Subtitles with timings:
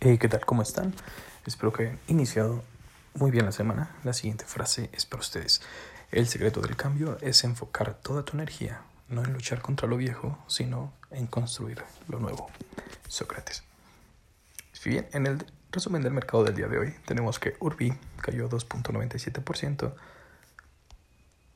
[0.00, 0.46] ¿qué tal?
[0.46, 0.94] ¿Cómo están?
[1.44, 2.64] Espero que hayan iniciado
[3.14, 3.94] muy bien la semana.
[4.02, 5.60] La siguiente frase es para ustedes.
[6.10, 10.38] El secreto del cambio es enfocar toda tu energía, no en luchar contra lo viejo,
[10.46, 12.48] sino en construir lo nuevo.
[13.08, 13.62] Sócrates.
[14.86, 17.92] Bien, en el resumen del mercado del día de hoy tenemos que Urbi
[18.22, 19.92] cayó 2.97%.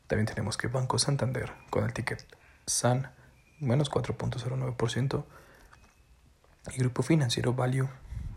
[0.06, 2.26] También tenemos que Banco Santander con el ticket
[2.66, 3.10] SAN
[3.58, 5.24] menos 4.09%
[6.74, 7.88] y Grupo Financiero Value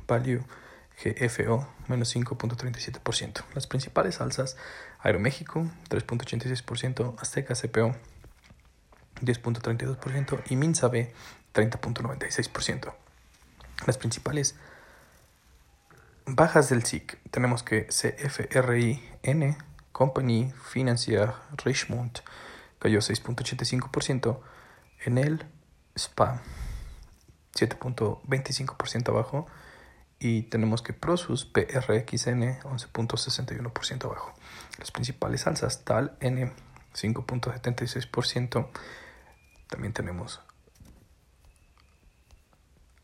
[0.07, 0.43] Value
[1.03, 3.43] GFO menos 5.37%.
[3.53, 4.57] Las principales alzas,
[4.99, 7.95] Aeroméxico 3.86%, Azteca CPO
[9.21, 11.13] 10.32% y Minsa B
[11.53, 12.93] 30.96%.
[13.85, 14.55] Las principales
[16.25, 19.57] bajas del SIC tenemos que CFRIN,
[19.91, 21.33] Company Financier
[21.63, 22.19] Richmond
[22.79, 24.39] cayó 6.85%,
[25.05, 25.45] en el
[25.95, 26.41] SPA
[27.53, 29.47] 7.25% abajo,
[30.19, 34.33] y tenemos que Prosus PRXN 11.61% abajo.
[34.79, 36.51] Las principales alzas TAL N
[36.93, 38.67] 5.76%.
[39.67, 40.41] También tenemos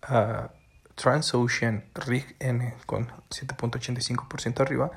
[0.10, 0.48] uh,
[0.96, 4.92] Transocean RIG N con 7.85% arriba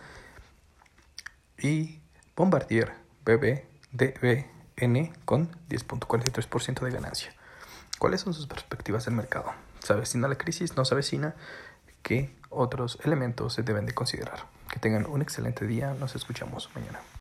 [1.58, 2.00] y
[2.34, 7.34] Bombardier BBDBN con 10.43% de ganancia.
[7.98, 9.52] ¿Cuáles son sus perspectivas del mercado?
[9.80, 10.76] ¿Se avecina la crisis?
[10.76, 11.34] ¿No se avecina?
[12.06, 14.46] Qué otros elementos se deben de considerar.
[14.70, 17.00] Que tengan un excelente día, nos escuchamos mañana.